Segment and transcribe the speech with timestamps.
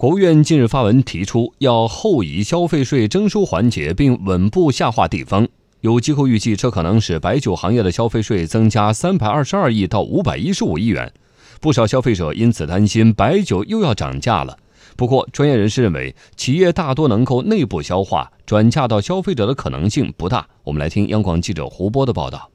[0.00, 5.46] 国务院近日发文提出，要后移消费税征收环节，并稳步下划地方。
[5.82, 11.12] 有机构预计，这可能使白酒行业的消费税增加三百二十二亿到五百一十五亿元。
[11.60, 14.56] 不少消费者因此担心白酒又要涨价了。
[14.96, 20.46] 不过，专业人士认为，企业大多能够内部消化，转嫁到消费者的可能性不大。
[20.64, 22.48] 我们来听央广记者胡波的报道。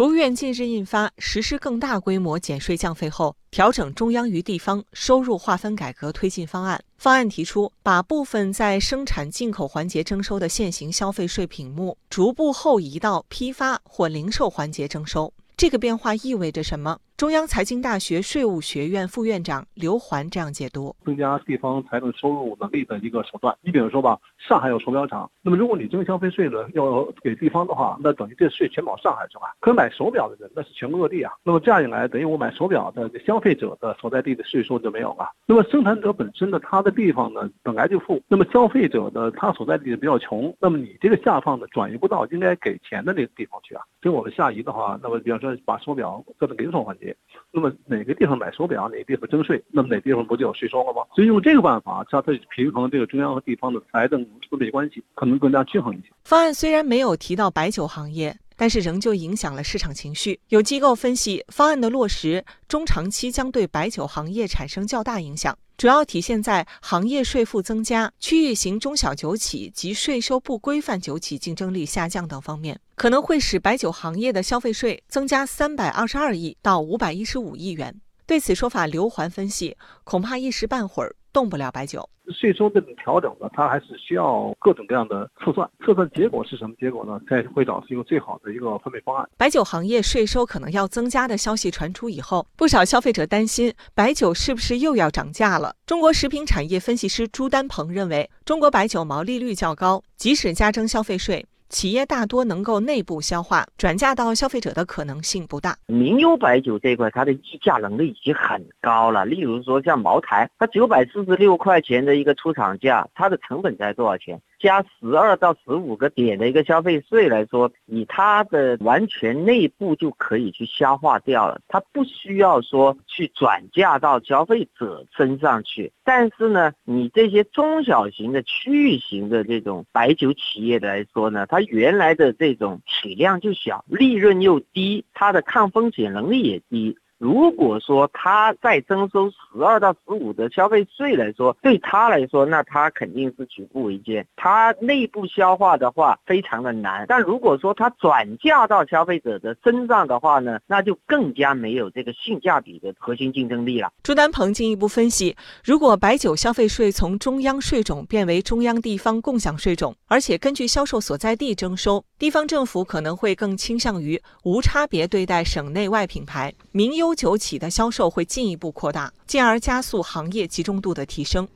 [0.00, 6.82] 国务院近日印发《实施更大规模减税降费后调整中央与地方收入划分改革推进方案》。
[6.96, 15.30] 方案提出，把部分在生产进口环节征收的现行消费税品目，逐步后移到批发或零售环节征收。
[15.54, 16.98] 这个变化意味着什么？
[17.20, 23.54] 中央财经大学税务学院副院长刘环这样解读：增加地方财政收入能力的一个手段。
[23.60, 29.42] 你比如说吧，上海有手表厂，那么如果你征消费税呢，要给地方的话，那等于这税全跑上海去了。
[29.60, 35.30] 可买手表的人那是全国各地啊，那么这样一来，等于我买手表的消费者的所在地的税收就没有了。
[35.44, 43.82] 那么生产者本身呢，他的地方呢本来就富，那么消费者的，他所在地比较穷，那么你这个下放的转移不到应该给钱的那个地方去啊。
[44.00, 47.09] 所以我们下移的话，那么比方说把手表搁在零售环节，
[47.52, 51.02] 那么哪个地方买手表，哪个地方征税，那么哪个地方不就有税收了吗？
[51.14, 56.04] 所以用这个办法，它它平衡这个中央和地方的财政分配关系，可能更加均衡一些。
[56.24, 58.36] 方案虽然没有提到白酒行业。
[58.60, 60.38] 但是仍旧影响了市场情绪。
[60.50, 77.98] 有机构分析，方案的落实中长期将对白酒行业产生较大影响，主要体现在行业税负增加、区域型中小酒企及税收不规范酒企竞争力下降等方面，可能会使白酒行业的消费税增加三百二十二亿到五百一十五亿元。
[78.26, 82.06] 对此说法，刘环分析，恐怕一时半会儿动不了白酒。
[82.30, 87.18] 税收这种调整呢，它还是需要各种各样的测算，测算结果是什么结果呢？
[87.26, 89.26] 再会找出一个最好的一个分配方案。
[89.38, 95.74] 白酒行业税收可能要增加的消息传出以后，不少消费者担心白酒是不是又要涨价了？
[95.86, 101.46] 中国食品产业分析师朱丹鹏认为，中国白酒毛利率较高，即使加征消费税。
[101.70, 105.76] 企业大多能够内部消化，转嫁到消费者的可能性不大。
[105.86, 109.24] 名优白酒这一块，它的溢价能力已经很高了。
[109.24, 114.40] 例如说像茅台，它九百四十六块钱的一个出厂价，它的成本才多少钱？
[114.60, 125.90] 加十二到十五个点的一个消费税来说，以它的完全内部就可以去消化掉了，它不需要说去转嫁到消费者身上去。
[126.04, 136.96] 但是呢，你这些中小型的区域型的这种白酒企业来说呢，它原来的这种体量就小，利润又低，它的抗风险能力也低。
[137.20, 144.26] 如果说他再征收十二到十五的消费税来说，对他来说，那他肯定是举步维艰。
[144.36, 147.04] 他内部消化的话，非常的难。
[147.06, 153.92] 但如果说他转嫁到消费者的身上的话呢，那就更加没有这个性价比的核心竞争力了。
[154.02, 167.14] 朱丹鹏进一步分析，如果白酒消费税从中央税种变为中央地方共享税种，而且根据销售所在地征收，地方政府可能会更倾向于无差别对待省内外品牌、名优。
[167.14, 171.48] 酒企的销售会进一步扩大，进而加速行业集中度的提升。